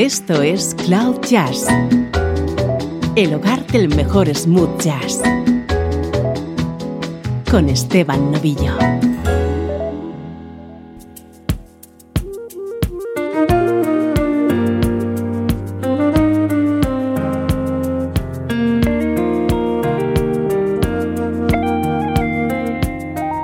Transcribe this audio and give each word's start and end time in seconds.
Esto 0.00 0.40
es 0.40 0.74
Cloud 0.86 1.20
Jazz, 1.28 1.66
el 3.16 3.34
hogar 3.34 3.66
del 3.66 3.94
mejor 3.94 4.34
smooth 4.34 4.80
jazz, 4.80 5.20
con 7.50 7.68
Esteban 7.68 8.32
Novillo. 8.32 8.78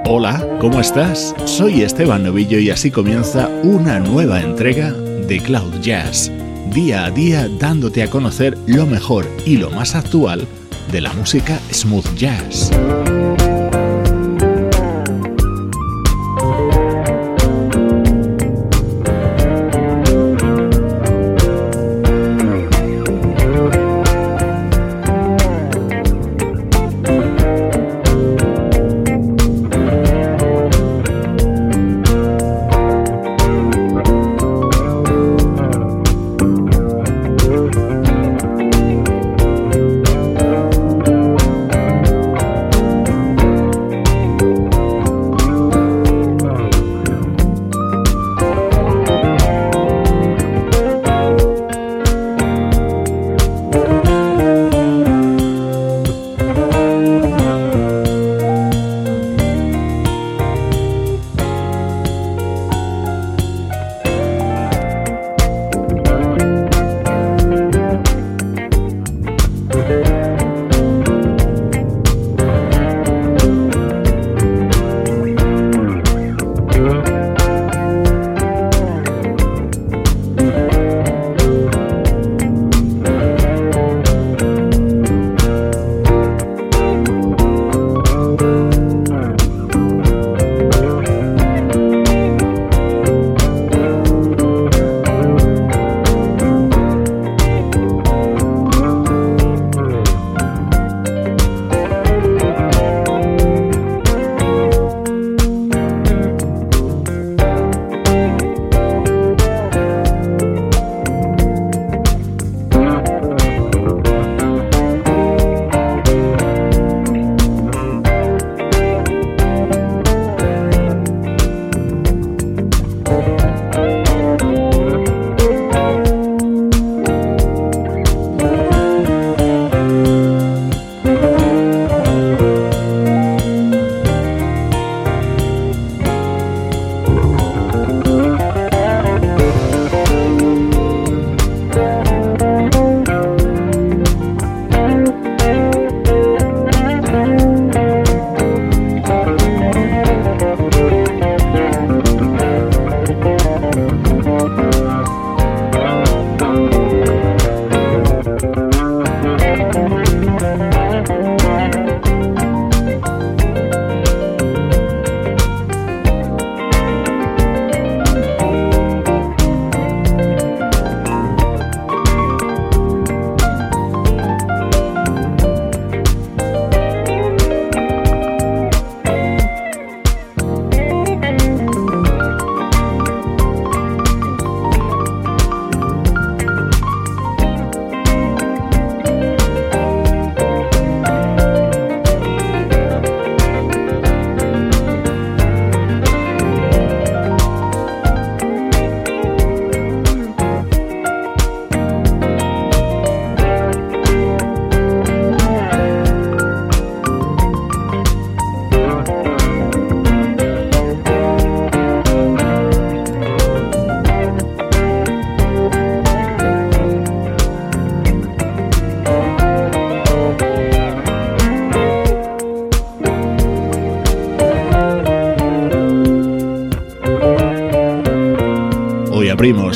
Hola, 0.09 0.43
¿cómo 0.59 0.81
estás? 0.81 1.35
Soy 1.45 1.83
Esteban 1.83 2.23
Novillo 2.23 2.59
y 2.59 2.71
así 2.71 2.91
comienza 2.91 3.47
una 3.63 4.01
nueva 4.01 4.41
entrega 4.41 4.95
de 5.27 5.41
Cloud 5.41 5.81
Jazz, 5.81 6.31
día 6.77 7.07
a 7.07 7.11
día 7.11 7.49
dándote 7.49 8.03
a 8.03 8.11
conocer 8.11 8.59
lo 8.67 8.85
mejor 8.85 9.27
y 9.47 9.57
lo 9.57 9.71
más 9.71 9.95
actual 9.95 10.47
de 10.93 11.01
la 11.01 11.11
música 11.15 11.59
smooth 11.73 12.15
jazz. 12.17 12.71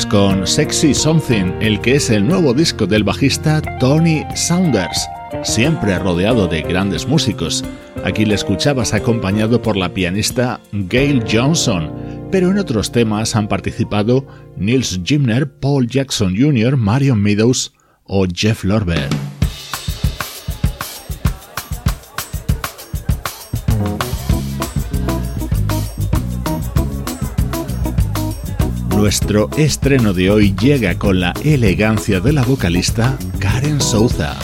Con 0.05 0.47
Sexy 0.47 0.93
Something, 0.93 1.53
el 1.59 1.79
que 1.81 1.95
es 1.95 2.09
el 2.09 2.27
nuevo 2.27 2.53
disco 2.53 2.87
del 2.87 3.03
bajista 3.03 3.61
Tony 3.79 4.23
Saunders, 4.35 5.07
siempre 5.43 5.97
rodeado 5.99 6.47
de 6.47 6.61
grandes 6.61 7.07
músicos. 7.07 7.63
Aquí 8.03 8.25
le 8.25 8.35
escuchabas 8.35 8.93
acompañado 8.93 9.61
por 9.61 9.77
la 9.77 9.93
pianista 9.93 10.59
Gail 10.71 11.23
Johnson, 11.29 11.91
pero 12.31 12.51
en 12.51 12.59
otros 12.59 12.91
temas 12.91 13.35
han 13.35 13.47
participado 13.47 14.25
Nils 14.55 15.01
Gimner, 15.03 15.51
Paul 15.51 15.87
Jackson 15.87 16.35
Jr., 16.37 16.77
Marion 16.77 17.21
Meadows 17.21 17.73
o 18.05 18.25
Jeff 18.33 18.63
Lorber. 18.63 19.09
Nuestro 29.01 29.49
estreno 29.57 30.13
de 30.13 30.29
hoy 30.29 30.55
llega 30.61 30.93
con 30.99 31.19
la 31.19 31.33
elegancia 31.43 32.19
de 32.19 32.33
la 32.33 32.43
vocalista 32.43 33.17
Karen 33.39 33.81
Souza. 33.81 34.37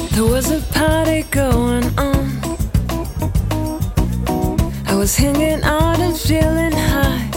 I 4.87 4.95
was 4.95 5.15
hanging 5.15 5.63
out 5.63 5.99
and 5.99 6.17
feeling 6.17 6.71
high. 6.71 7.29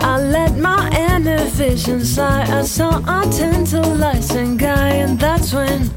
I 0.00 0.18
let 0.18 0.56
my 0.56 0.90
energy 0.92 1.52
visions 1.52 2.18
I 2.18 2.64
saw 2.64 2.98
a 2.98 3.24
tantalizing 3.30 4.56
guy, 4.56 4.96
and 5.04 5.20
that's 5.20 5.54
when 5.54 5.88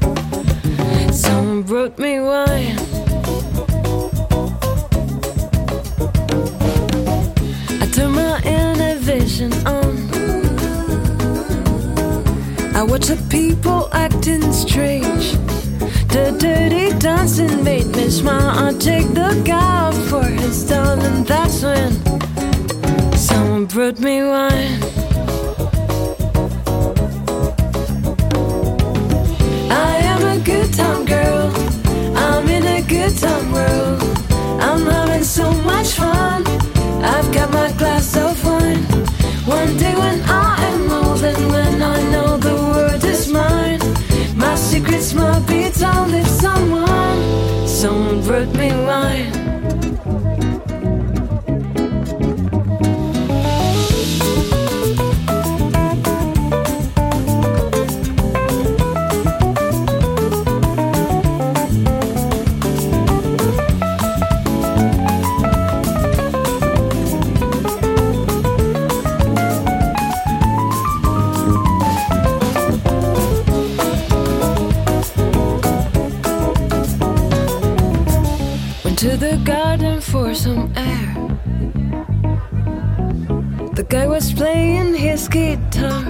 someone 1.12 1.64
brought 1.64 1.98
me 1.98 2.20
wine. 2.20 2.78
I 7.80 7.86
turned 7.92 8.14
my 8.14 8.40
inner 8.44 8.94
vision 9.00 9.52
on. 9.66 9.81
I 12.82 12.84
watched 12.84 13.10
the 13.10 13.26
people 13.30 13.88
acting 13.92 14.52
strange. 14.52 15.34
The 16.10 16.34
dirty 16.36 16.90
dancing 16.98 17.62
made 17.62 17.86
me 17.94 18.10
smile. 18.10 18.58
I 18.58 18.72
take 18.76 19.06
the 19.14 19.40
guy 19.44 19.92
for 20.10 20.24
his 20.24 20.68
doll, 20.68 20.98
and 21.00 21.24
that's 21.24 21.62
when 21.62 21.92
someone 23.16 23.66
brought 23.66 24.00
me 24.00 24.24
wine. 24.24 24.82
I 29.70 29.92
am 30.12 30.22
a 30.34 30.42
good 30.42 30.74
time 30.74 31.04
girl. 31.04 31.52
I'm 32.16 32.48
in 32.48 32.66
a 32.66 32.82
good 32.82 33.16
time 33.16 33.52
world. 33.52 34.02
I'm 34.60 34.84
having 34.86 35.22
so 35.22 35.52
much 35.70 35.92
fun. 35.92 36.44
I've 37.04 37.32
got 37.32 37.48
my 37.52 37.70
my 45.02 45.08
secrets 45.08 45.14
might 45.14 45.46
be 45.48 45.70
told 45.70 46.14
if 46.14 46.26
someone, 46.28 47.66
someone 47.66 48.22
brought 48.22 48.54
me 48.54 48.70
wine. 48.84 49.41
Was 84.22 84.32
playing 84.34 84.94
his 84.94 85.26
guitar. 85.26 86.04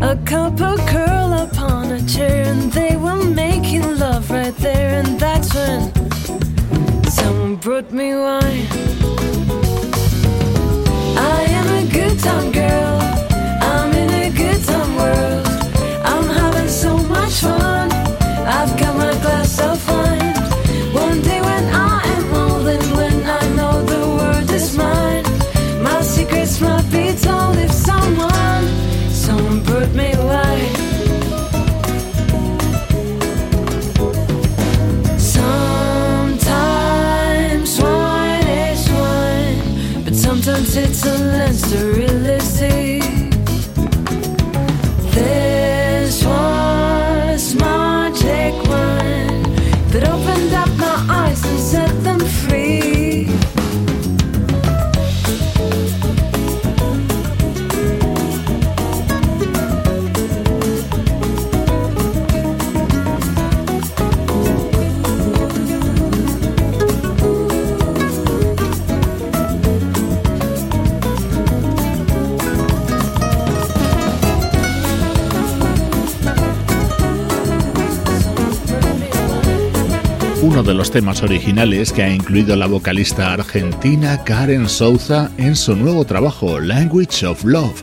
A 0.00 0.16
couple 0.24 0.76
curl 0.92 1.32
upon 1.32 1.90
a 1.90 2.00
chair 2.06 2.44
and 2.44 2.72
they 2.72 2.96
were 2.96 3.24
making 3.24 3.98
love 3.98 4.30
right 4.30 4.56
there. 4.58 4.90
And 5.00 5.18
that's 5.18 5.52
when 5.54 5.80
someone 7.10 7.56
brought 7.56 7.90
me 7.90 8.14
wine. 8.14 8.66
I 11.34 11.40
am 11.58 11.68
a 11.80 11.84
good 11.90 12.16
time 12.20 12.52
girl. 12.52 12.99
Someone 29.92 30.12
brought 30.12 30.49
temas 80.90 81.22
originales 81.22 81.92
que 81.92 82.02
ha 82.02 82.12
incluido 82.12 82.56
la 82.56 82.66
vocalista 82.66 83.32
argentina 83.32 84.24
Karen 84.24 84.68
Souza 84.68 85.30
en 85.38 85.54
su 85.54 85.76
nuevo 85.76 86.04
trabajo 86.04 86.58
Language 86.58 87.26
of 87.26 87.44
Love, 87.44 87.82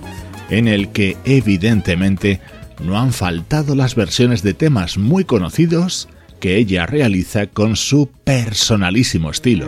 en 0.49 0.67
el 0.67 0.89
que 0.89 1.15
evidentemente 1.23 2.41
no 2.83 2.99
han 2.99 3.13
faltado 3.13 3.75
las 3.75 3.95
versiones 3.95 4.43
de 4.43 4.53
temas 4.53 4.97
muy 4.97 5.23
conocidos 5.23 6.09
que 6.41 6.57
ella 6.57 6.85
realiza 6.85 7.47
con 7.47 7.77
su 7.77 8.09
personalísimo 8.25 9.31
estilo. 9.31 9.67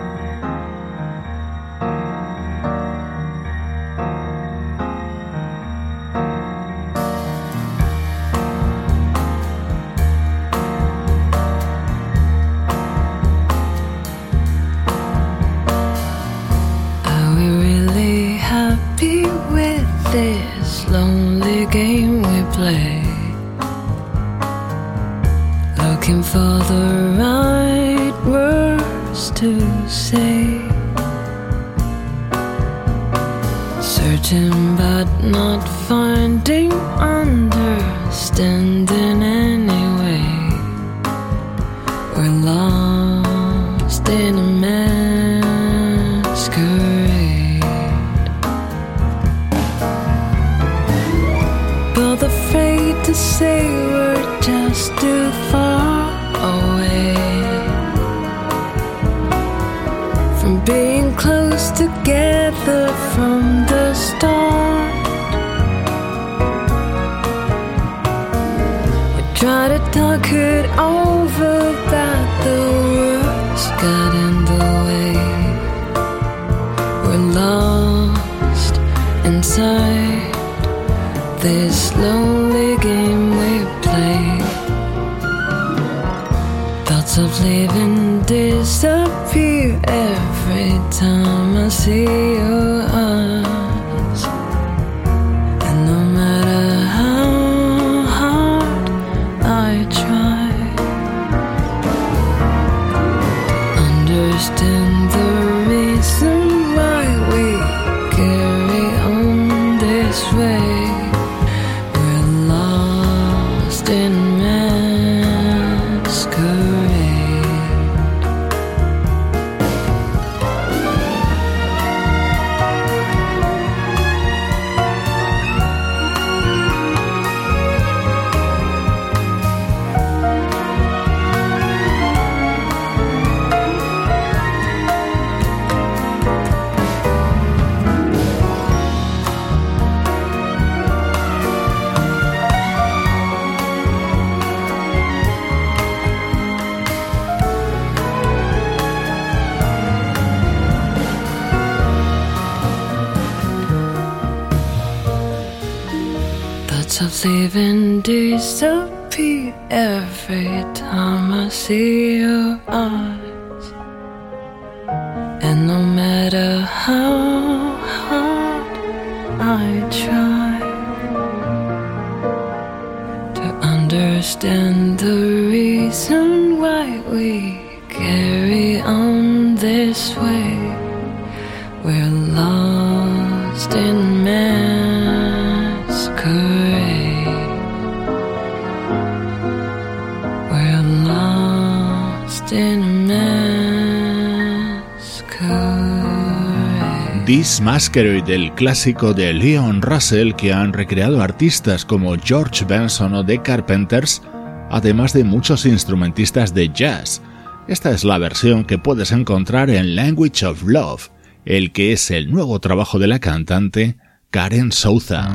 Masquerade, 197.61 198.33
el 198.33 198.51
clásico 198.53 199.13
de 199.13 199.33
Leon 199.33 199.83
Russell 199.83 200.33
que 200.33 200.51
han 200.51 200.73
recreado 200.73 201.21
artistas 201.21 201.85
como 201.85 202.15
George 202.17 202.65
Benson 202.65 203.13
o 203.13 203.23
The 203.23 203.41
Carpenters, 203.41 204.23
además 204.71 205.13
de 205.13 205.23
muchos 205.23 205.67
instrumentistas 205.67 206.53
de 206.55 206.69
jazz. 206.69 207.21
Esta 207.67 207.91
es 207.91 208.03
la 208.03 208.17
versión 208.17 208.65
que 208.65 208.79
puedes 208.79 209.11
encontrar 209.11 209.69
en 209.69 209.95
Language 209.95 210.45
of 210.45 210.63
Love, 210.63 211.09
el 211.45 211.71
que 211.71 211.93
es 211.93 212.09
el 212.09 212.31
nuevo 212.31 212.59
trabajo 212.59 212.97
de 212.97 213.07
la 213.07 213.19
cantante 213.19 213.95
Karen 214.31 214.71
Souza. 214.71 215.29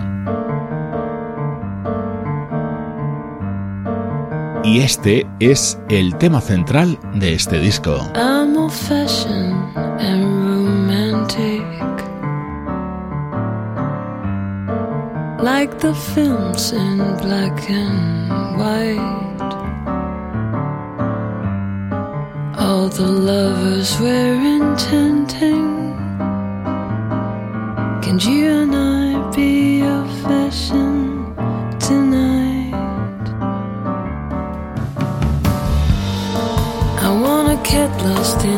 Y 4.65 4.81
este 4.81 5.29
es 5.39 5.79
el 5.89 6.17
tema 6.19 6.41
central 6.41 6.99
de 7.15 7.35
este 7.35 7.61
disco. 7.61 8.11
Like 15.47 15.79
the 15.79 15.95
films 15.95 16.73
in 16.73 16.99
black 17.19 17.71
and 17.71 18.59
white. 18.59 19.53
All 22.59 22.89
the 22.89 23.11
lovers 23.31 23.91
we're 24.01 24.43
intending. 24.59 25.69
Can 28.03 28.19
you 28.29 28.47
and 28.61 28.75
I 28.75 29.31
be 29.37 29.79
your 29.85 30.05
fashion 30.25 31.37
tonight? 31.79 33.27
I 37.07 37.11
wanna 37.25 37.57
get 37.73 37.91
lost 38.09 38.41
in 38.53 38.56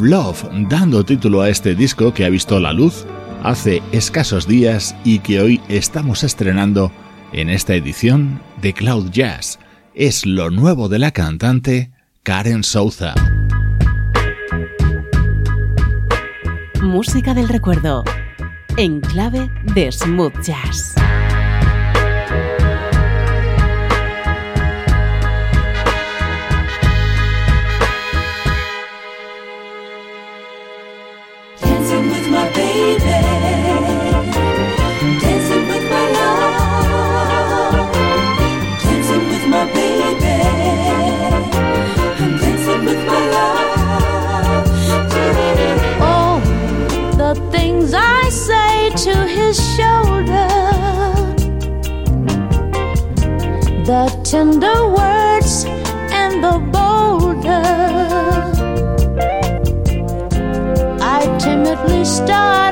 Love, 0.00 0.48
dando 0.68 1.04
título 1.04 1.40
a 1.40 1.48
este 1.48 1.74
disco 1.74 2.12
que 2.12 2.24
ha 2.24 2.28
visto 2.28 2.60
la 2.60 2.72
luz 2.72 3.04
hace 3.42 3.82
escasos 3.92 4.46
días 4.46 4.94
y 5.04 5.20
que 5.20 5.40
hoy 5.40 5.60
estamos 5.68 6.24
estrenando 6.24 6.92
en 7.32 7.48
esta 7.48 7.74
edición 7.74 8.40
de 8.60 8.72
Cloud 8.74 9.10
Jazz. 9.10 9.58
Es 9.94 10.26
lo 10.26 10.50
nuevo 10.50 10.88
de 10.88 10.98
la 10.98 11.10
cantante 11.10 11.90
Karen 12.22 12.64
Souza. 12.64 13.14
Música 16.82 17.34
del 17.34 17.48
recuerdo, 17.48 18.04
en 18.76 19.00
clave 19.00 19.50
de 19.74 19.90
smooth 19.90 20.40
jazz. 20.42 20.94
Tender 54.30 54.90
words 54.90 55.64
and 56.12 56.44
the 56.44 56.58
bolder. 56.70 57.62
I 61.00 61.38
timidly 61.38 62.04
start 62.04 62.67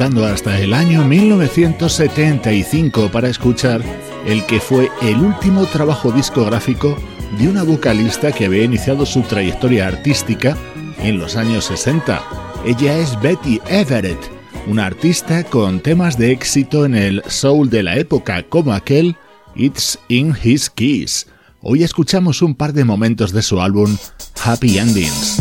hasta 0.00 0.60
el 0.60 0.74
año 0.74 1.04
1975 1.04 3.12
para 3.12 3.28
escuchar 3.28 3.80
el 4.26 4.44
que 4.44 4.58
fue 4.58 4.90
el 5.02 5.20
último 5.20 5.66
trabajo 5.66 6.10
discográfico 6.10 6.96
de 7.38 7.48
una 7.48 7.62
vocalista 7.62 8.32
que 8.32 8.46
había 8.46 8.64
iniciado 8.64 9.06
su 9.06 9.22
trayectoria 9.22 9.86
artística 9.86 10.56
en 10.98 11.18
los 11.18 11.36
años 11.36 11.66
60. 11.66 12.20
Ella 12.66 12.98
es 12.98 13.20
Betty 13.20 13.60
Everett, 13.68 14.18
una 14.66 14.86
artista 14.86 15.44
con 15.44 15.78
temas 15.78 16.18
de 16.18 16.32
éxito 16.32 16.84
en 16.84 16.96
el 16.96 17.22
soul 17.28 17.70
de 17.70 17.84
la 17.84 17.96
época 17.96 18.42
como 18.48 18.72
aquel 18.72 19.16
It's 19.54 19.96
in 20.08 20.34
His 20.42 20.70
Keys, 20.70 21.28
Hoy 21.66 21.82
escuchamos 21.82 22.42
un 22.42 22.54
par 22.54 22.74
de 22.74 22.84
momentos 22.84 23.32
de 23.32 23.40
su 23.40 23.58
álbum 23.58 23.96
Happy 24.44 24.76
Endings. 24.76 25.40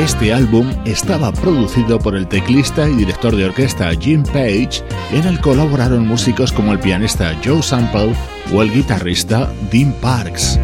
Este 0.00 0.32
álbum 0.32 0.66
estaba 0.86 1.30
producido 1.30 1.98
por 1.98 2.16
el 2.16 2.26
teclista 2.26 2.88
y 2.88 2.94
director 2.94 3.36
de 3.36 3.44
orquesta 3.44 3.90
Jim 3.90 4.22
Page, 4.22 4.82
en 5.12 5.26
el 5.26 5.38
colaboraron 5.42 6.08
músicos 6.08 6.52
como 6.52 6.72
el 6.72 6.78
pianista 6.78 7.36
Joe 7.44 7.62
Sample 7.62 8.16
o 8.50 8.62
el 8.62 8.72
guitarrista 8.72 9.52
Dean 9.70 9.92
Parks. 10.00 10.58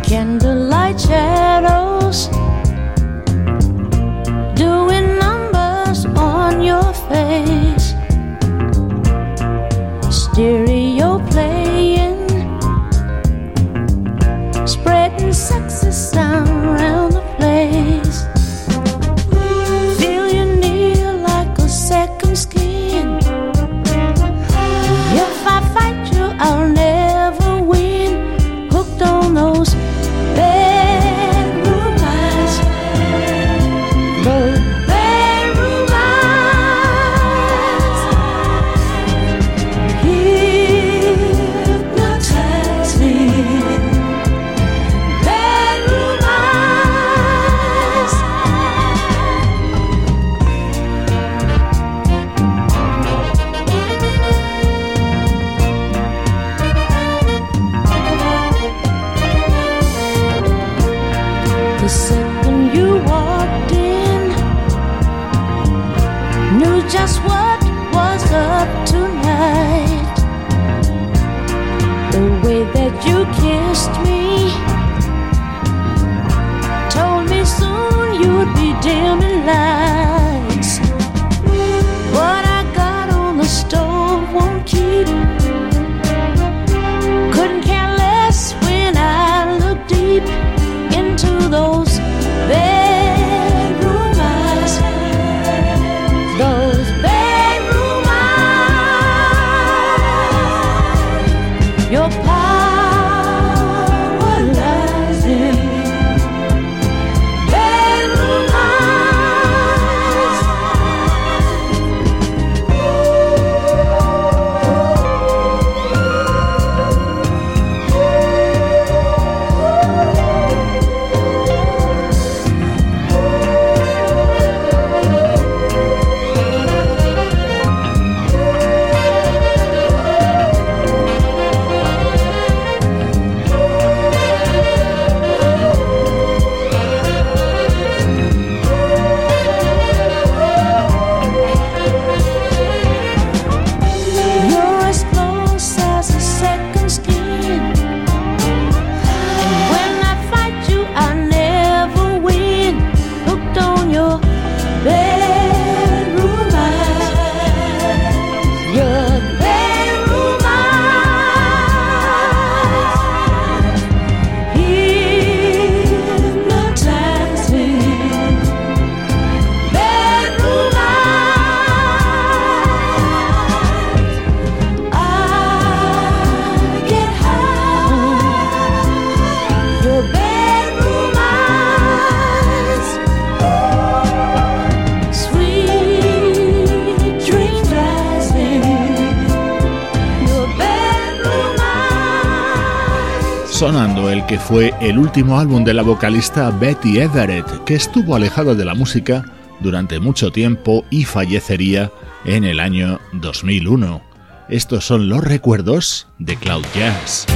Fue 194.48 194.72
el 194.80 194.96
último 194.96 195.40
álbum 195.40 195.64
de 195.64 195.74
la 195.74 195.82
vocalista 195.82 196.50
Betty 196.50 197.00
Everett, 197.00 197.64
que 197.64 197.74
estuvo 197.74 198.14
alejada 198.14 198.54
de 198.54 198.64
la 198.64 198.74
música 198.74 199.24
durante 199.59 199.98
mucho 199.98 200.30
tiempo 200.30 200.85
y 200.88 201.02
fallecería 201.02 201.90
en 202.24 202.44
el 202.44 202.61
año 202.61 203.00
2001. 203.12 204.00
Estos 204.48 204.85
son 204.85 205.09
los 205.09 205.24
recuerdos 205.24 206.06
de 206.20 206.37
Cloud 206.37 206.64
Jazz. 206.76 207.26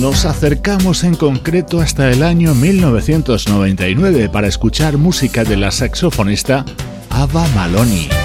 Nos 0.00 0.24
acercamos 0.24 1.04
en 1.04 1.14
concreto 1.14 1.82
hasta 1.82 2.10
el 2.10 2.22
año 2.22 2.54
1999 2.54 4.30
para 4.30 4.46
escuchar 4.46 4.96
música 4.96 5.44
de 5.44 5.58
la 5.58 5.70
saxofonista 5.72 6.64
Ava 7.10 7.46
Maloney. 7.54 8.23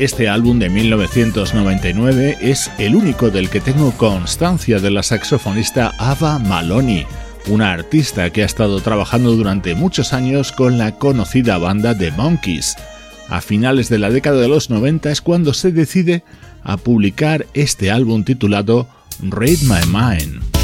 Este 0.00 0.30
álbum 0.30 0.58
de 0.58 0.70
1999 0.70 2.38
es 2.40 2.70
el 2.78 2.96
único 2.96 3.28
del 3.28 3.50
que 3.50 3.60
tengo 3.60 3.92
constancia 3.92 4.78
de 4.78 4.90
la 4.90 5.02
saxofonista 5.02 5.92
Ava 5.98 6.38
Maloney, 6.38 7.04
una 7.48 7.70
artista 7.72 8.30
que 8.30 8.42
ha 8.42 8.46
estado 8.46 8.80
trabajando 8.80 9.32
durante 9.36 9.74
muchos 9.74 10.14
años 10.14 10.52
con 10.52 10.78
la 10.78 10.92
conocida 10.92 11.58
banda 11.58 11.94
The 11.94 12.12
Monkeys. 12.12 12.76
A 13.28 13.42
finales 13.42 13.90
de 13.90 13.98
la 13.98 14.08
década 14.08 14.40
de 14.40 14.48
los 14.48 14.70
90 14.70 15.10
es 15.10 15.20
cuando 15.20 15.52
se 15.52 15.70
decide 15.70 16.24
a 16.62 16.78
publicar 16.78 17.44
este 17.52 17.90
álbum 17.90 18.24
titulado 18.24 18.88
Read 19.20 19.58
My 19.64 19.84
Mind. 19.86 20.59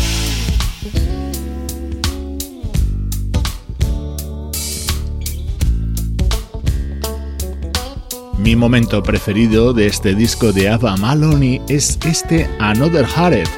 Mi 8.38 8.54
momento 8.54 9.02
preferido 9.02 9.72
de 9.72 9.86
este 9.86 10.14
disco 10.14 10.52
de 10.52 10.68
Ava 10.68 10.94
Maloney 10.98 11.62
es 11.68 11.98
este 12.06 12.46
Another 12.58 13.06
Heart, 13.06 13.48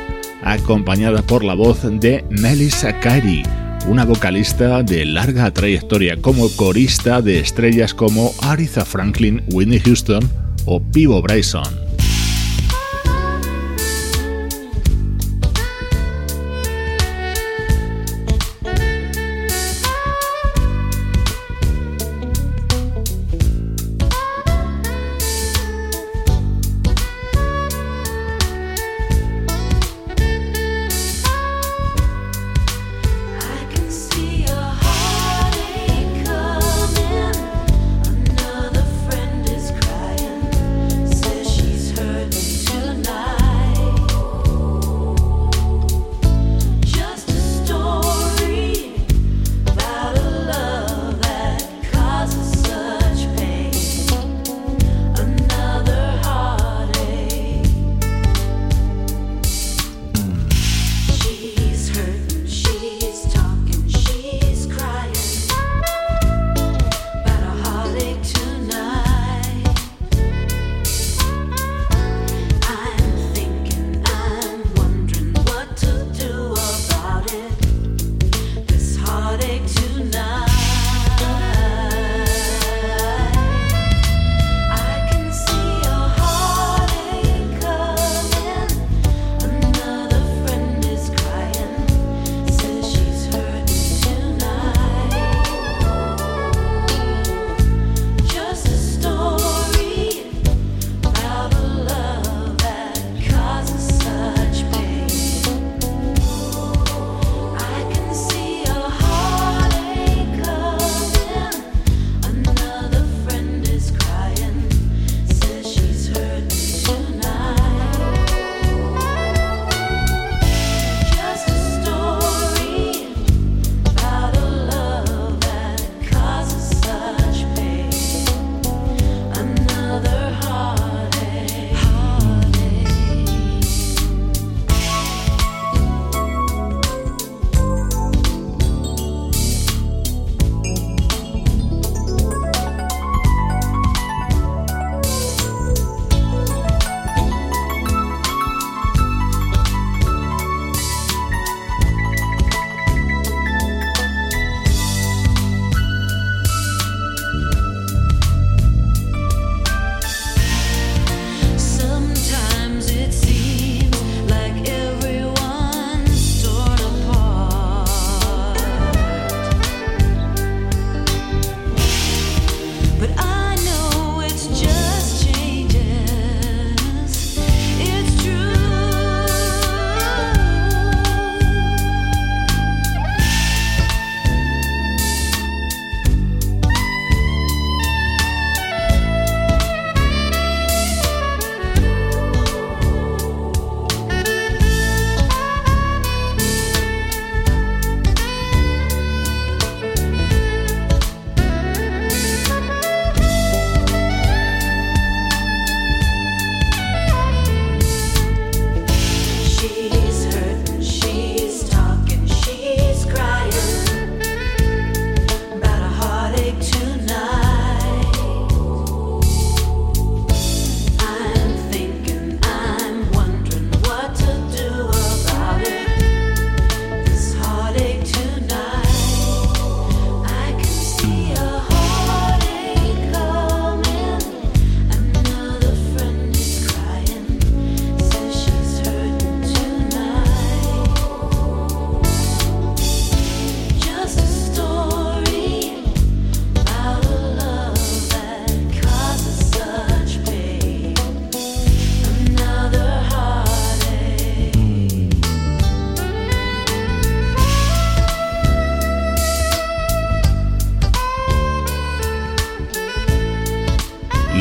acompañada 0.44 1.20
por 1.22 1.42
la 1.42 1.54
voz 1.54 1.80
de 1.82 2.24
Melissa 2.30 2.98
Carey, 3.00 3.42
una 3.88 4.04
vocalista 4.04 4.84
de 4.84 5.04
larga 5.04 5.50
trayectoria 5.50 6.16
como 6.16 6.48
corista 6.50 7.20
de 7.20 7.40
estrellas 7.40 7.92
como 7.92 8.32
Aretha 8.42 8.84
Franklin, 8.84 9.42
Whitney 9.52 9.80
Houston 9.80 10.22
o 10.64 10.80
Pivo 10.80 11.20
Bryson. 11.22 11.87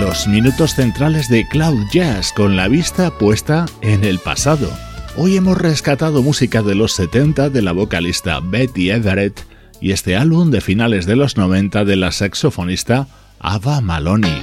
Los 0.07 0.25
minutos 0.25 0.73
centrales 0.73 1.27
de 1.27 1.45
Cloud 1.49 1.85
Jazz 1.91 2.31
con 2.31 2.55
la 2.55 2.69
vista 2.69 3.11
puesta 3.11 3.65
en 3.81 4.05
el 4.05 4.19
pasado. 4.19 4.71
Hoy 5.17 5.35
hemos 5.35 5.57
rescatado 5.57 6.23
música 6.23 6.61
de 6.61 6.75
los 6.75 6.93
70 6.93 7.49
de 7.49 7.61
la 7.61 7.73
vocalista 7.73 8.39
Betty 8.41 8.89
Everett 8.89 9.41
y 9.81 9.91
este 9.91 10.15
álbum 10.15 10.49
de 10.49 10.61
finales 10.61 11.07
de 11.07 11.17
los 11.17 11.35
90 11.35 11.83
de 11.83 11.97
la 11.97 12.13
saxofonista 12.13 13.09
Ava 13.39 13.81
Maloney. 13.81 14.41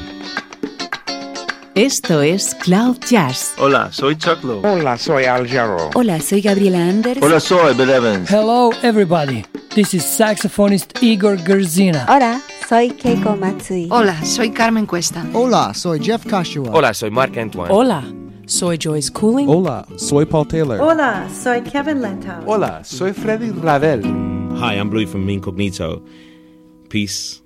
Esto 1.75 2.21
es 2.21 2.55
Cloud 2.57 2.99
Jazz. 3.09 3.55
Hola, 3.57 3.91
soy 3.91 4.17
Chuck 4.17 4.45
Lowe. 4.45 4.69
Hola, 4.69 4.99
soy 4.99 5.25
Al 5.25 5.49
Jarreau. 5.49 5.89
Hola, 5.95 6.21
soy 6.21 6.43
Gabriela 6.43 6.87
Anders. 6.87 7.23
Hola, 7.23 7.41
soy 7.41 7.75
Bill 7.75 7.89
Evans. 7.89 8.31
Hello, 8.31 8.71
everybody. 8.83 9.47
This 9.75 9.95
is 9.95 10.05
saxophonist 10.05 11.03
Igor 11.03 11.39
Gerzina. 11.39 12.05
Hola, 12.07 12.41
soy 12.69 12.91
Keiko 12.91 13.37
Matsui. 13.37 13.89
Hola, 13.91 14.25
soy 14.25 14.51
Carmen 14.51 14.87
Cuesta. 14.87 15.25
Hola, 15.35 15.75
soy 15.75 15.99
Jeff 16.01 16.25
Kashua. 16.25 16.71
Hola, 16.73 16.95
soy 16.95 17.11
Mark 17.11 17.37
Antoine. 17.37 17.71
Hola, 17.71 18.03
soy 18.47 18.79
Joyce 18.79 19.11
Cooling. 19.11 19.49
Hola, 19.49 19.87
soy 19.97 20.25
Paul 20.25 20.47
Taylor. 20.47 20.81
Hola, 20.81 21.29
soy 21.31 21.63
Kevin 21.63 22.01
Lentau. 22.01 22.43
Hola, 22.47 22.83
soy 22.85 23.13
Freddy 23.13 23.51
Ravel. 23.51 24.03
Hi, 24.59 24.75
I'm 24.77 24.91
Louis 24.91 25.07
from 25.07 25.29
Incognito. 25.29 26.03
Peace. 26.89 27.43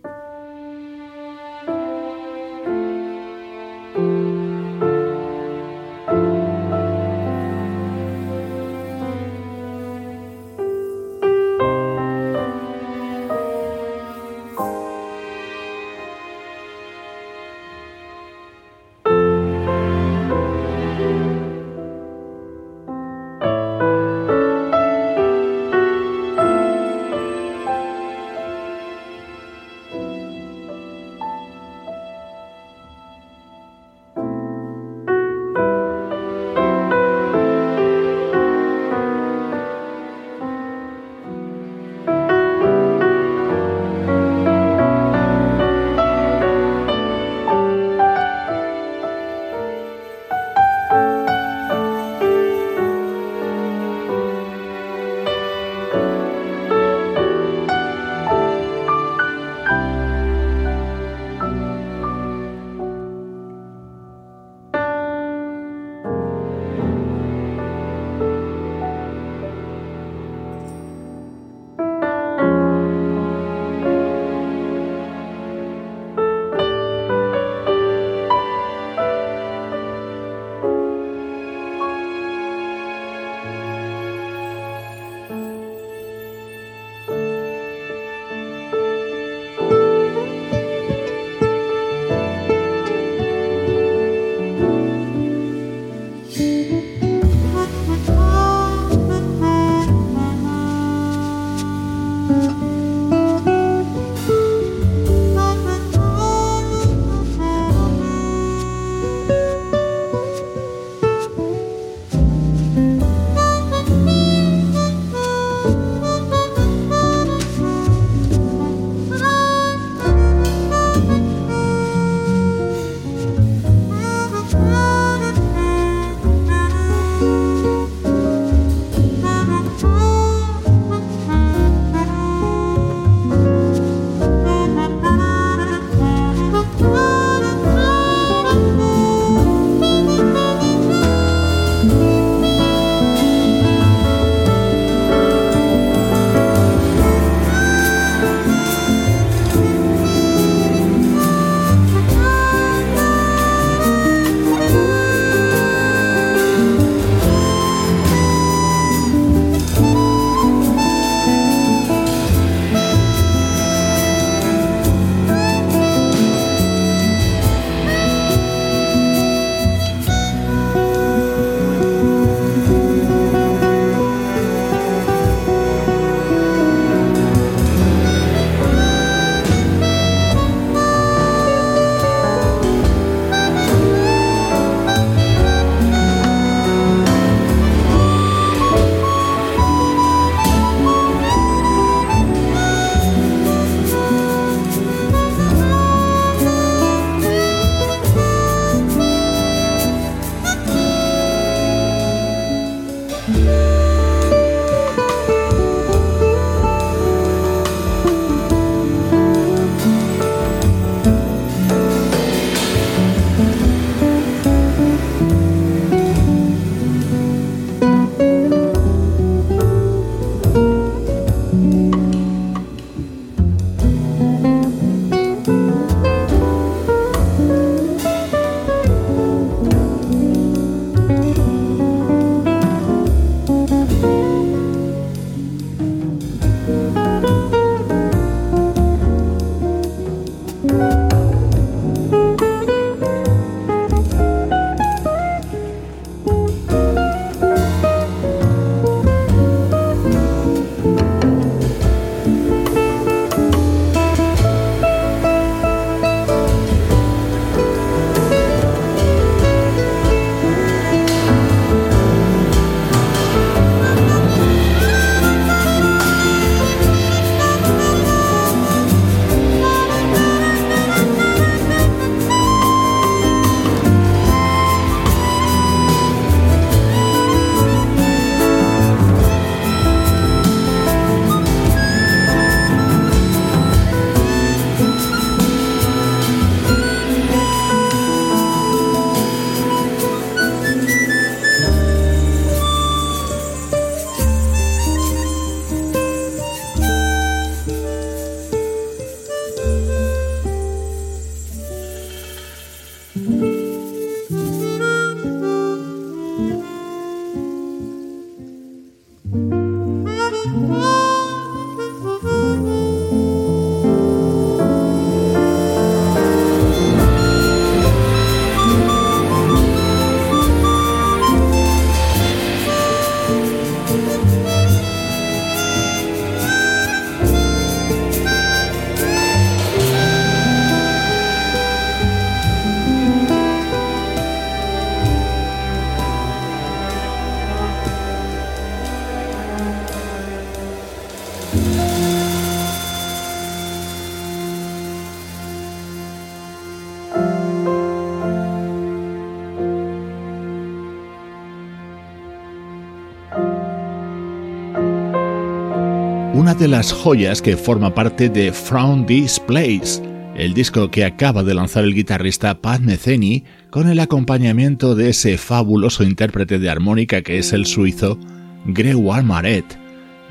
De 356.58 356.68
las 356.68 356.92
joyas 356.92 357.40
que 357.40 357.56
forma 357.56 357.94
parte 357.94 358.28
de 358.28 358.52
From 358.52 359.06
This 359.06 359.38
Place, 359.38 360.02
el 360.36 360.54
disco 360.54 360.90
que 360.90 361.04
acaba 361.04 361.44
de 361.44 361.54
lanzar 361.54 361.84
el 361.84 361.94
guitarrista 361.94 362.60
Pat 362.60 362.80
Metheny 362.80 363.44
con 363.70 363.88
el 363.88 364.00
acompañamiento 364.00 364.96
de 364.96 365.10
ese 365.10 365.38
fabuloso 365.38 366.02
intérprete 366.02 366.58
de 366.58 366.68
armónica 366.68 367.22
que 367.22 367.38
es 367.38 367.52
el 367.52 367.66
suizo 367.66 368.18
Gregoire 368.66 369.22
Maret. 369.22 369.78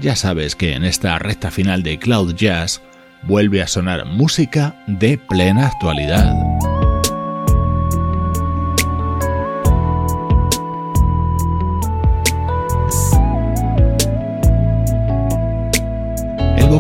Ya 0.02 0.16
sabes 0.16 0.56
que 0.56 0.74
en 0.74 0.84
esta 0.84 1.18
recta 1.18 1.50
final 1.50 1.82
de 1.82 1.98
Cloud 1.98 2.36
Jazz 2.36 2.82
vuelve 3.24 3.62
a 3.62 3.68
sonar 3.68 4.06
música 4.06 4.84
de 4.88 5.18
plena 5.18 5.68
actualidad. 5.68 6.47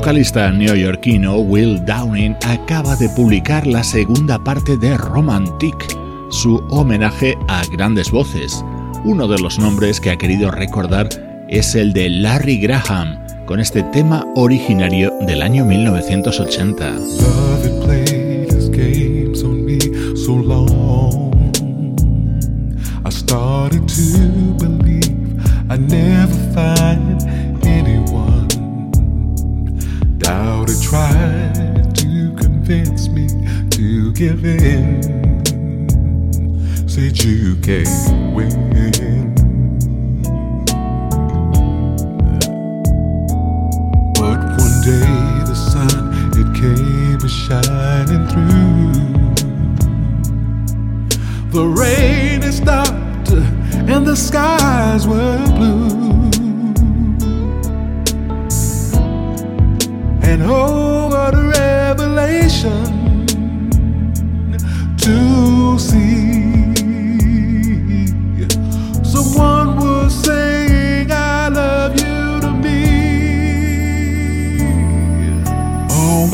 Vocalista 0.08 0.50
neoyorquino 0.50 1.40
Will 1.40 1.84
Downing 1.84 2.38
acaba 2.46 2.96
de 2.96 3.10
publicar 3.10 3.68
la 3.68 3.84
segunda 3.84 4.42
parte 4.42 4.78
de 4.78 4.96
Romantic, 4.96 5.76
su 6.30 6.64
homenaje 6.70 7.38
a 7.50 7.66
grandes 7.66 8.10
voces. 8.10 8.64
Uno 9.04 9.28
de 9.28 9.38
los 9.38 9.60
nombres 9.60 10.00
que 10.00 10.10
ha 10.10 10.18
querido 10.18 10.50
recordar 10.50 11.10
es 11.50 11.76
el 11.76 11.92
de 11.92 12.10
Larry 12.10 12.58
Graham, 12.58 13.20
con 13.46 13.60
este 13.60 13.84
tema 13.84 14.26
originario 14.36 15.12
del 15.28 15.42
año 15.42 15.66
1980. 15.66 18.17
Give 34.18 34.44
in. 34.46 35.04
Said 36.90 37.24
you 37.24 37.56
can't 37.58 38.34
win. 38.34 38.50
But 44.16 44.40
one 44.58 44.78
day 44.82 45.18
the 45.46 45.54
sun 45.54 46.34
it 46.34 46.50
came 46.60 47.22
a 47.24 47.30
shining 47.30 48.26
through. 48.32 48.94
The 51.52 51.64
rain 51.64 52.42
had 52.42 52.54
stopped 52.56 53.30
and 53.30 54.04
the 54.04 54.16
skies 54.16 55.08
were 55.08 55.46
blue. 55.56 56.32
And 60.24 60.42
oh, 60.42 61.10
what 61.10 61.36
a 61.36 61.44
revelation 61.44 62.97
see. 65.78 66.74
Someone 69.04 69.78
was 69.78 70.14
saying, 70.24 71.12
I 71.12 71.50
love 71.50 72.00
you 72.00 72.40
to 72.42 72.52
me. 72.52 72.84
Oh, 75.92 76.28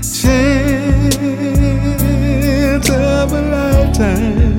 chance 0.02 0.50
of 2.90 3.34
a 3.34 3.42
lifetime. 3.56 4.58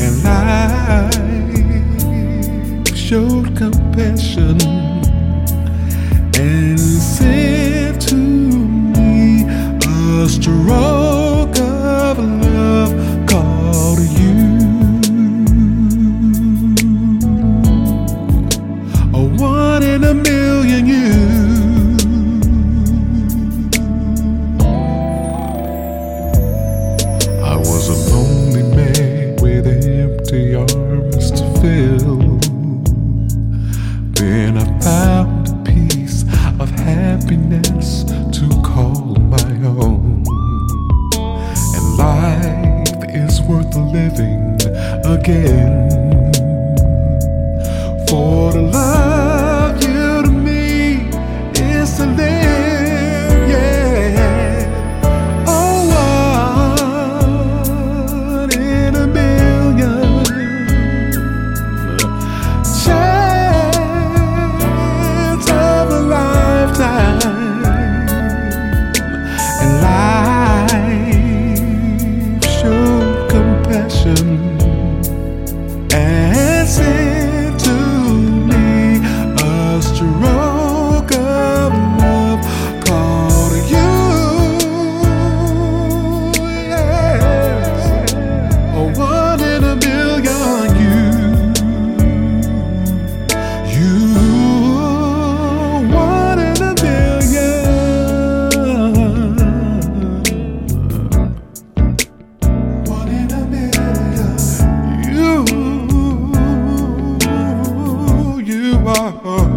And 0.00 0.22
life 0.24 1.14
showed 2.96 3.56
compassion 3.56 4.97
and 6.38 6.78
said 6.78 8.00
to 8.00 8.14
me 8.14 9.44
a 9.84 10.28
stroke 10.28 11.58
of 11.58 12.18
love 12.18 13.26
called 13.26 13.98
you 13.98 14.17
Again. 45.28 45.77
oh. 109.24 109.47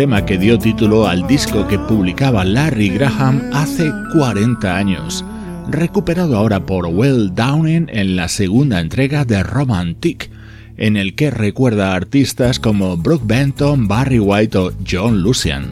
Tema 0.00 0.24
que 0.24 0.38
dio 0.38 0.58
título 0.58 1.06
al 1.06 1.26
disco 1.26 1.68
que 1.68 1.78
publicaba 1.78 2.42
Larry 2.42 2.88
Graham 2.88 3.50
hace 3.52 3.92
40 4.14 4.74
años, 4.74 5.22
recuperado 5.68 6.38
ahora 6.38 6.64
por 6.64 6.86
Will 6.86 7.34
Downing 7.34 7.90
en 7.92 8.16
la 8.16 8.28
segunda 8.28 8.80
entrega 8.80 9.26
de 9.26 9.42
Romantic, 9.42 10.30
en 10.78 10.96
el 10.96 11.14
que 11.14 11.30
recuerda 11.30 11.92
a 11.92 11.96
artistas 11.96 12.58
como 12.58 12.96
Brooke 12.96 13.26
Benton, 13.26 13.88
Barry 13.88 14.18
White 14.18 14.56
o 14.56 14.72
John 14.90 15.20
Lucian. 15.20 15.66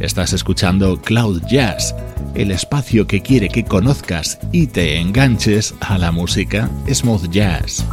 Estás 0.00 0.34
escuchando 0.34 1.00
Cloud 1.00 1.40
Jazz, 1.48 1.94
el 2.34 2.50
espacio 2.50 3.06
que 3.06 3.22
quiere 3.22 3.48
que 3.48 3.64
conozcas 3.64 4.38
y 4.52 4.66
te 4.66 4.98
enganches 4.98 5.74
a 5.80 5.96
la 5.96 6.12
música 6.12 6.68
smooth 6.92 7.30
jazz. 7.30 7.86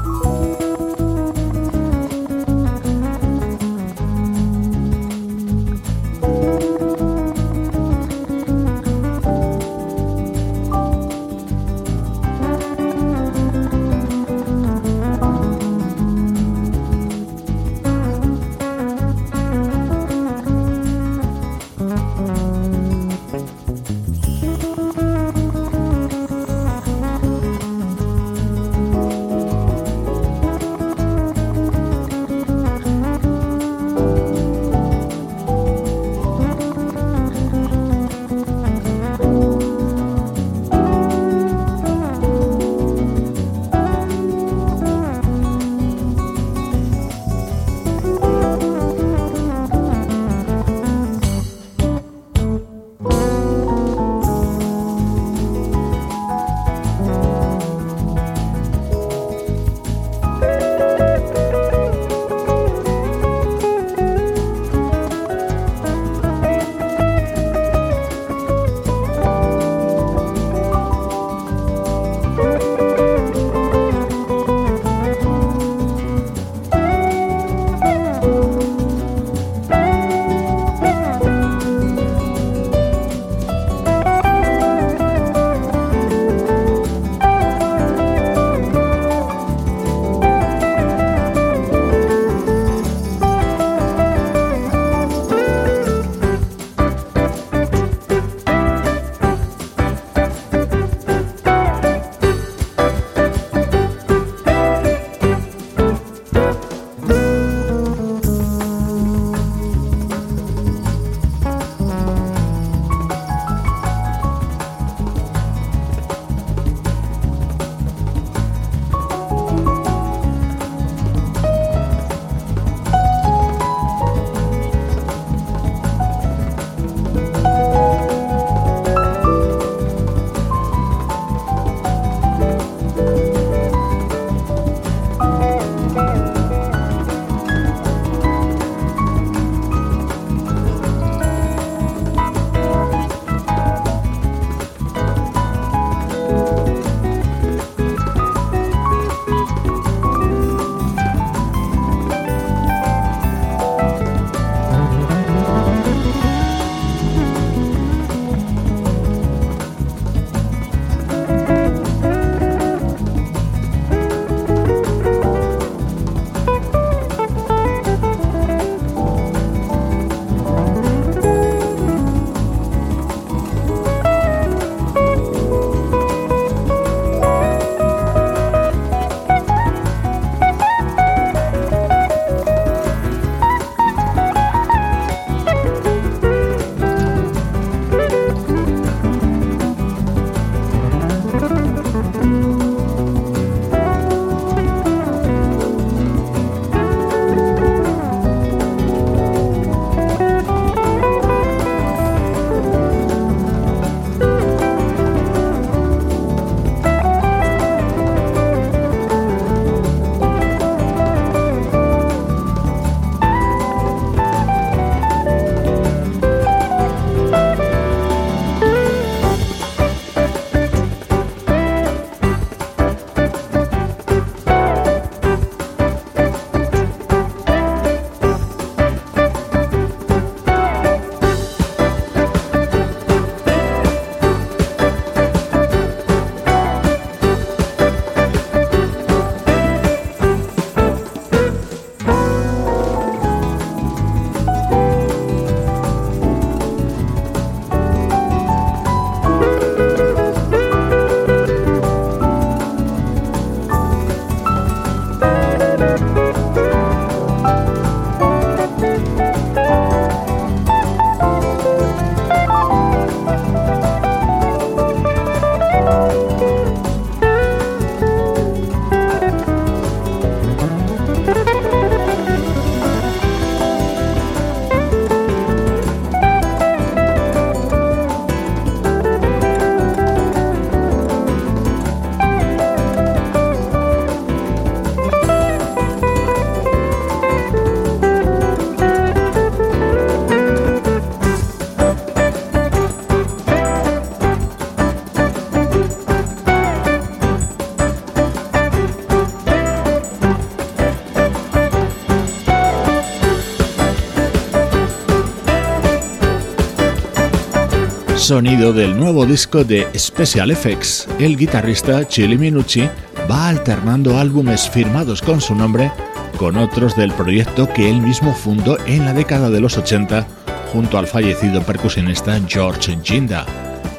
Sonido 308.30 308.73
del 308.73 308.95
nuevo 308.95 309.25
disco 309.25 309.63
de 309.63 309.88
Special 309.97 310.51
Effects. 310.51 311.07
El 311.17 311.36
guitarrista 311.36 312.07
Chili 312.07 312.38
Minucci 312.38 312.88
va 313.27 313.49
alternando 313.49 314.19
álbumes 314.19 314.69
firmados 314.69 315.19
con 315.23 315.41
su 315.41 315.55
nombre 315.55 315.91
con 316.38 316.55
otros 316.55 316.95
del 316.95 317.11
proyecto 317.13 317.67
que 317.73 317.89
él 317.89 317.99
mismo 318.03 318.36
fundó 318.36 318.77
en 318.86 319.03
la 319.05 319.13
década 319.13 319.49
de 319.49 319.59
los 319.59 319.80
80 319.80 320.27
junto 320.71 320.99
al 320.99 321.07
fallecido 321.07 321.63
percusionista 321.63 322.39
George 322.47 322.99
Ginda. 323.01 323.47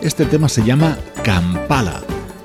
Este 0.01 0.25
tema 0.25 0.49
se 0.49 0.63
llama 0.63 0.97
Kampala. 1.25 2.01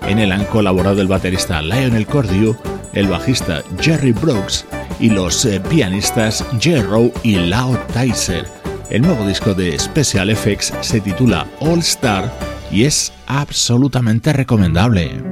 En 0.07 0.17
él 0.17 0.31
han 0.31 0.45
colaborado 0.45 1.01
el 1.01 1.07
baterista 1.07 1.61
Lionel 1.61 2.07
Cordew, 2.07 2.55
el 2.93 3.05
bajista 3.05 3.61
Jerry 3.79 4.11
Brooks 4.11 4.65
y 4.99 5.11
los 5.11 5.45
eh, 5.45 5.61
pianistas 5.69 6.43
J. 6.53 7.11
y 7.21 7.35
Lao 7.35 7.77
Tyser. 7.93 8.64
El 8.89 9.01
nuevo 9.01 9.25
disco 9.25 9.55
de 9.55 9.77
Special 9.79 10.29
Effects 10.29 10.71
se 10.81 11.01
titula 11.01 11.47
All 11.59 11.79
Star 11.79 12.31
y 12.71 12.83
es 12.83 13.11
absolutamente 13.25 14.31
recomendable. 14.31 15.23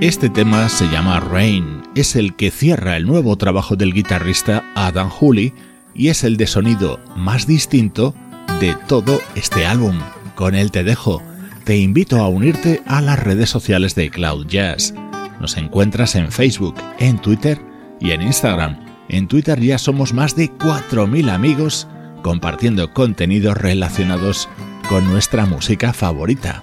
Este 0.00 0.28
tema 0.28 0.68
se 0.68 0.86
llama 0.88 1.20
Rain, 1.20 1.82
es 1.94 2.16
el 2.16 2.34
que 2.34 2.50
cierra 2.50 2.96
el 2.96 3.06
nuevo 3.06 3.36
trabajo 3.36 3.76
del 3.76 3.94
guitarrista 3.94 4.64
Adam 4.74 5.08
Hooley 5.08 5.54
y 5.94 6.08
es 6.08 6.24
el 6.24 6.36
de 6.36 6.48
sonido 6.48 6.98
más 7.14 7.46
distinto 7.46 8.12
de 8.60 8.76
todo 8.88 9.20
este 9.36 9.66
álbum. 9.66 10.00
Con 10.34 10.56
él 10.56 10.72
te 10.72 10.82
dejo. 10.82 11.22
Te 11.64 11.78
invito 11.78 12.18
a 12.18 12.28
unirte 12.28 12.82
a 12.86 13.00
las 13.00 13.18
redes 13.20 13.48
sociales 13.48 13.94
de 13.94 14.10
Cloud 14.10 14.46
Jazz. 14.48 14.92
Nos 15.40 15.56
encuentras 15.56 16.14
en 16.14 16.30
Facebook, 16.30 16.74
en 16.98 17.18
Twitter 17.18 17.60
y 18.00 18.12
en 18.12 18.22
Instagram. 18.22 18.78
En 19.08 19.28
Twitter 19.28 19.60
ya 19.60 19.78
somos 19.78 20.12
más 20.12 20.36
de 20.36 20.50
4.000 20.50 21.30
amigos 21.30 21.88
compartiendo 22.22 22.92
contenidos 22.92 23.56
relacionados 23.56 24.48
con 24.88 25.06
nuestra 25.10 25.44
música 25.46 25.92
favorita. 25.92 26.62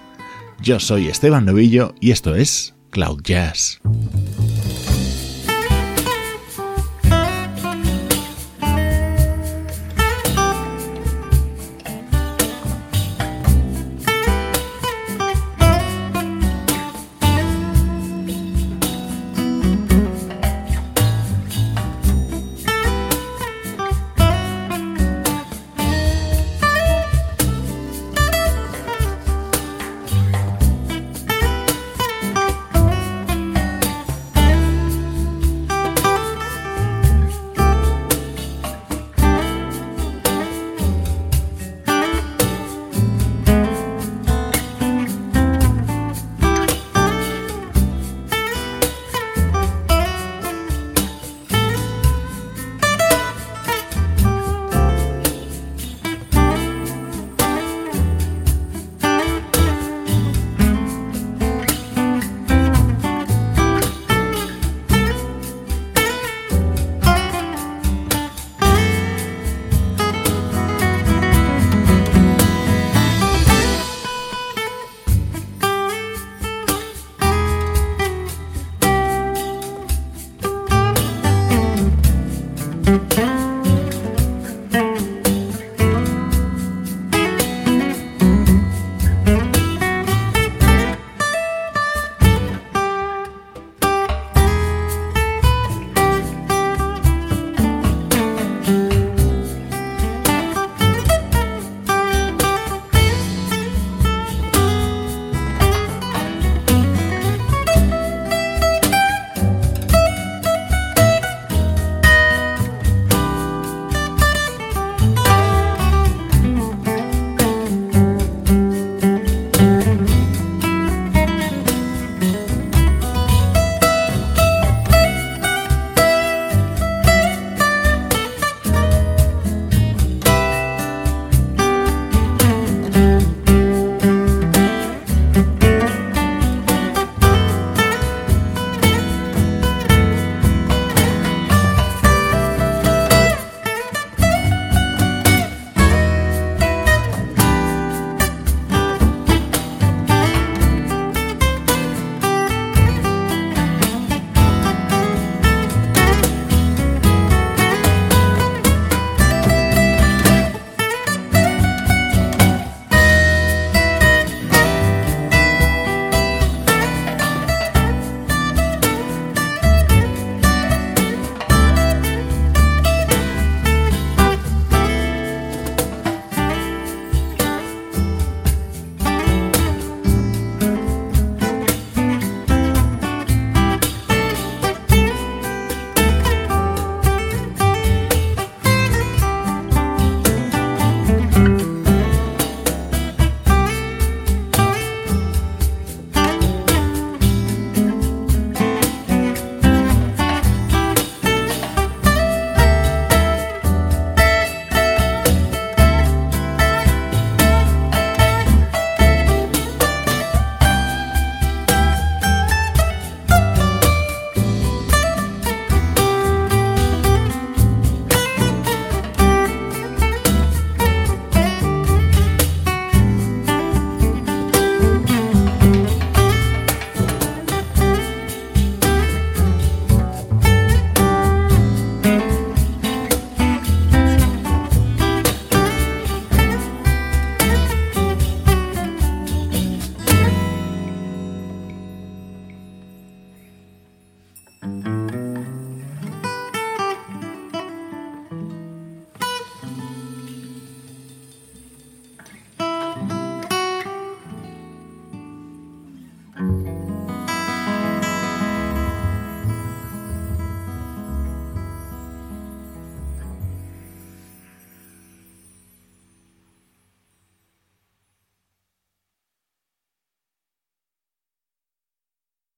Yo 0.60 0.80
soy 0.80 1.08
Esteban 1.08 1.46
Novillo 1.46 1.94
y 2.00 2.12
esto 2.12 2.36
es 2.36 2.76
Cloud 2.90 3.22
Jazz. 3.24 3.80